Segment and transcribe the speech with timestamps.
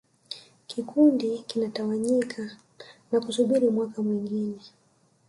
[0.67, 2.43] Kikundi kinatawanyika
[3.11, 4.61] na kusubiri mwaka mwingine